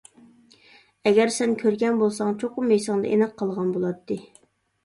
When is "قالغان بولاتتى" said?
3.43-4.19